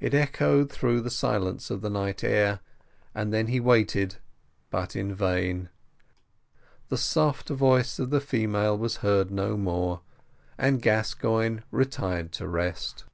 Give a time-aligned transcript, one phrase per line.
[0.00, 2.58] It echoed through the silence of the night air,
[3.14, 4.16] and then he waited,
[4.70, 5.68] but in vain;
[6.88, 10.00] the soft voice of the female was heard no more,
[10.58, 13.04] and Gascoigne retired to rest.